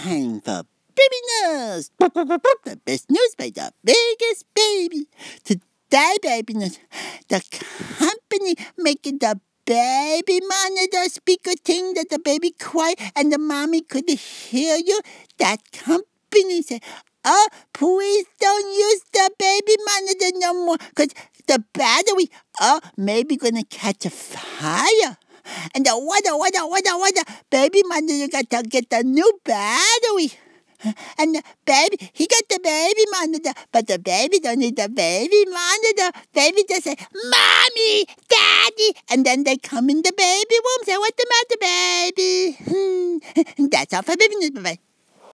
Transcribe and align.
time 0.00 0.40
for 0.40 0.62
baby 0.96 1.20
news. 1.28 1.90
The 1.98 2.80
best 2.84 3.10
news 3.10 3.34
by 3.36 3.50
the 3.50 3.72
biggest 3.84 4.46
baby. 4.54 5.08
Today, 5.44 6.16
baby 6.22 6.54
news, 6.54 6.78
the 7.28 7.40
company 7.98 8.54
making 8.78 9.18
the 9.18 9.38
baby 9.66 10.40
monitor 10.40 11.08
speaker 11.08 11.52
thing 11.64 11.94
that 11.94 12.08
the 12.08 12.18
baby 12.18 12.52
quiet 12.52 12.98
and 13.14 13.32
the 13.32 13.38
mommy 13.38 13.82
could 13.82 14.08
hear 14.08 14.76
you. 14.76 15.00
That 15.38 15.70
company 15.72 16.62
said, 16.62 16.82
oh, 17.24 17.48
please 17.74 18.26
don't 18.40 18.68
use 18.72 19.02
the 19.12 19.30
baby 19.38 19.76
monitor 19.84 20.38
no 20.38 20.54
more 20.54 20.78
because 20.78 21.12
the 21.46 21.62
battery, 21.74 22.30
oh, 22.60 22.80
maybe 22.96 23.36
gonna 23.36 23.64
catch 23.64 24.06
a 24.06 24.10
fire. 24.10 25.18
And 25.74 25.86
the 25.86 25.96
water, 25.96 26.36
water, 26.36 26.66
water, 26.66 26.96
water, 26.98 27.24
baby 27.50 27.82
monitor 27.84 28.28
got 28.28 28.50
to 28.50 28.68
get 28.68 28.90
the 28.90 29.02
new 29.02 29.28
battery. 29.44 30.32
And 31.18 31.34
the 31.34 31.42
baby, 31.66 32.10
he 32.12 32.26
got 32.26 32.48
the 32.48 32.58
baby 32.62 33.04
monitor, 33.12 33.52
but 33.72 33.86
the 33.86 33.98
baby 33.98 34.40
don't 34.40 34.58
need 34.58 34.76
the 34.76 34.88
baby 34.88 35.44
monitor. 35.46 36.08
The 36.32 36.40
baby 36.40 36.64
just 36.68 36.84
say, 36.84 36.96
Mommy, 37.12 38.06
Daddy, 38.28 38.90
and 39.10 39.26
then 39.26 39.44
they 39.44 39.56
come 39.56 39.90
in 39.90 40.02
the 40.02 40.12
baby 40.16 40.56
room, 40.56 40.84
say, 40.84 40.96
What's 40.96 41.16
the 41.16 41.26
matter, 41.28 41.58
baby? 41.60 42.56
Hmm. 42.64 43.68
That's 43.68 43.92
all 43.94 44.02
for 44.02 44.16
baby 44.16 44.36
news. 44.36 44.50
Bye-bye. 44.50 44.89